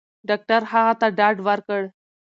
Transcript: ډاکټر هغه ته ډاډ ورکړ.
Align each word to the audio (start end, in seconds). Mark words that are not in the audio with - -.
ډاکټر 0.27 0.61
هغه 0.71 0.93
ته 0.99 1.07
ډاډ 1.17 1.35
ورکړ. 1.47 1.81